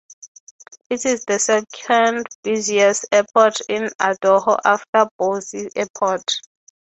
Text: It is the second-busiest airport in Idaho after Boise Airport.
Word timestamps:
It 0.89 1.05
is 1.05 1.25
the 1.25 1.37
second-busiest 1.37 3.05
airport 3.11 3.61
in 3.69 3.89
Idaho 3.99 4.57
after 4.65 5.07
Boise 5.15 5.69
Airport. 5.75 6.23